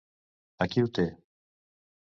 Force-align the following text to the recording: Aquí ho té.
Aquí 0.65 0.85
ho 0.85 0.89
té. 0.99 1.05